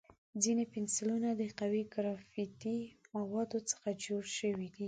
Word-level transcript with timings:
ځینې 0.43 0.63
پنسلونه 0.73 1.29
د 1.35 1.41
قوي 1.59 1.83
ګرافیتي 1.93 2.77
موادو 3.15 3.59
څخه 3.71 3.87
جوړ 4.03 4.23
شوي 4.37 4.53
وي. 4.59 4.69